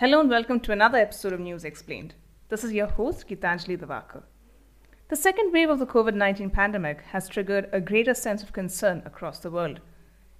[0.00, 2.14] Hello and welcome to another episode of News Explained.
[2.50, 4.22] This is your host, Gitanjali Devakar.
[5.08, 9.02] The second wave of the COVID 19 pandemic has triggered a greater sense of concern
[9.04, 9.80] across the world.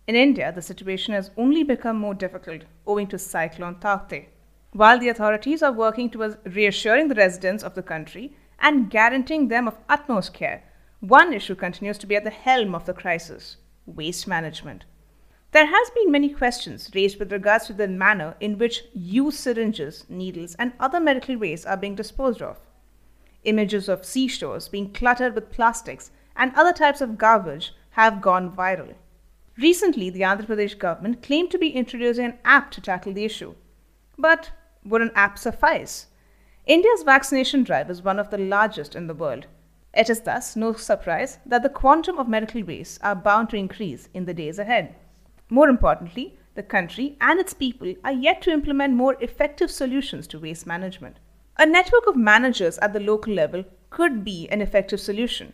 [0.07, 4.27] In India, the situation has only become more difficult owing to Cyclone Tauktae.
[4.71, 9.67] While the authorities are working towards reassuring the residents of the country and guaranteeing them
[9.67, 10.63] of utmost care,
[11.01, 14.85] one issue continues to be at the helm of the crisis waste management.
[15.51, 20.05] There has been many questions raised with regards to the manner in which used syringes,
[20.09, 22.59] needles, and other medical waste are being disposed of.
[23.45, 28.95] Images of seashores being cluttered with plastics and other types of garbage have gone viral.
[29.57, 33.55] Recently, the Andhra Pradesh government claimed to be introducing an app to tackle the issue.
[34.19, 34.51] But
[34.85, 36.09] would an app suffice?
[36.67, 39.47] India's vaccination drive is one of the largest in the world.
[39.95, 44.11] It is thus no surprise that the quantum of medical waste are bound to increase
[44.13, 44.95] in the days ahead.
[45.51, 50.39] More importantly, the country and its people are yet to implement more effective solutions to
[50.39, 51.17] waste management.
[51.57, 55.53] A network of managers at the local level could be an effective solution.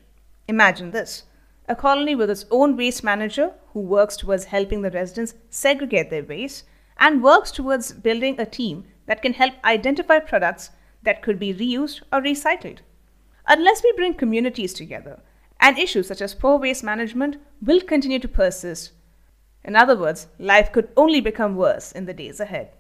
[0.49, 1.25] Imagine this
[1.67, 6.25] a colony with its own waste manager who works towards helping the residents segregate their
[6.25, 6.65] waste
[6.99, 10.71] and works towards building a team that can help identify products
[11.03, 12.79] that could be reused or recycled.
[13.47, 15.21] Unless we bring communities together,
[15.61, 18.93] and issues such as poor waste management will continue to persist
[19.65, 22.73] in other words, life could only become worse in the days ahead.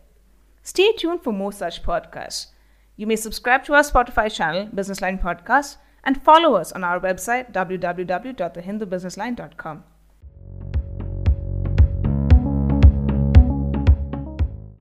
[0.62, 2.48] Stay tuned for more such podcasts.
[2.96, 7.52] You may subscribe to our Spotify channel, Businessline Podcast, and follow us on our website,
[7.52, 9.84] www.thehindubusinessline.com.